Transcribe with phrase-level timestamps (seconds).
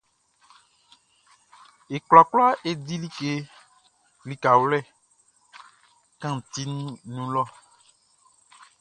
[1.95, 3.31] E kwlakwla e di like
[4.27, 4.79] likawlɛ
[6.19, 6.79] kantinʼn
[7.13, 7.43] nun lɔ.